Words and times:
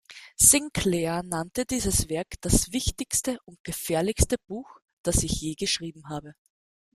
Sinclair 0.35 1.21
nannte 1.21 1.63
dieses 1.67 2.09
Werk 2.09 2.41
„das 2.41 2.71
wichtigste 2.71 3.37
und 3.45 3.63
gefährlichste 3.63 4.37
Buch, 4.47 4.79
das 5.03 5.21
ich 5.21 5.39
je 5.41 5.53
geschrieben 5.53 6.09
habe“. 6.09 6.33